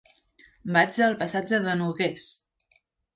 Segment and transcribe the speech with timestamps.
[0.77, 2.25] Vaig al passatge de Nogués.